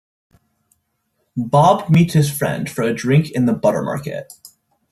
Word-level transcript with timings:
Bob 1.37 1.87
meets 1.91 2.15
his 2.15 2.35
friend 2.35 2.67
for 2.67 2.81
a 2.81 2.91
drink 2.91 3.29
in 3.29 3.45
the 3.45 3.53
Buttermarket. 3.53 4.31